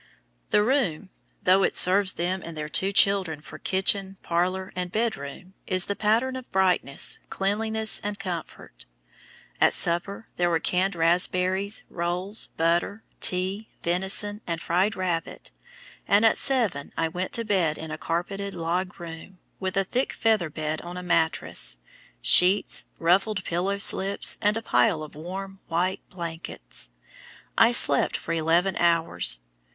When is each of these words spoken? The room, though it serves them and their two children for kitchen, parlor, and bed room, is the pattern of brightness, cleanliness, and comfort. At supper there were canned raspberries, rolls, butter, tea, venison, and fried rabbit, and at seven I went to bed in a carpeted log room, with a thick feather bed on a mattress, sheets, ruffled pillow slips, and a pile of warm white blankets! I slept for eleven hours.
The 0.49 0.63
room, 0.63 1.11
though 1.43 1.61
it 1.61 1.77
serves 1.77 2.13
them 2.13 2.41
and 2.43 2.57
their 2.57 2.67
two 2.67 2.91
children 2.91 3.39
for 3.39 3.59
kitchen, 3.59 4.17
parlor, 4.23 4.73
and 4.75 4.91
bed 4.91 5.15
room, 5.15 5.53
is 5.67 5.85
the 5.85 5.95
pattern 5.95 6.35
of 6.35 6.51
brightness, 6.51 7.19
cleanliness, 7.29 7.99
and 8.03 8.17
comfort. 8.17 8.87
At 9.59 9.75
supper 9.75 10.27
there 10.37 10.49
were 10.49 10.59
canned 10.59 10.95
raspberries, 10.95 11.83
rolls, 11.87 12.47
butter, 12.57 13.03
tea, 13.19 13.69
venison, 13.83 14.41
and 14.47 14.59
fried 14.59 14.95
rabbit, 14.95 15.51
and 16.07 16.25
at 16.25 16.35
seven 16.39 16.91
I 16.97 17.07
went 17.07 17.31
to 17.33 17.45
bed 17.45 17.77
in 17.77 17.91
a 17.91 17.97
carpeted 17.99 18.55
log 18.55 18.99
room, 18.99 19.37
with 19.59 19.77
a 19.77 19.83
thick 19.83 20.13
feather 20.13 20.49
bed 20.49 20.81
on 20.81 20.97
a 20.97 21.03
mattress, 21.03 21.77
sheets, 22.23 22.85
ruffled 22.97 23.43
pillow 23.43 23.77
slips, 23.77 24.39
and 24.41 24.57
a 24.57 24.63
pile 24.63 25.03
of 25.03 25.13
warm 25.13 25.59
white 25.67 26.01
blankets! 26.09 26.89
I 27.55 27.71
slept 27.71 28.17
for 28.17 28.33
eleven 28.33 28.75
hours. 28.77 29.41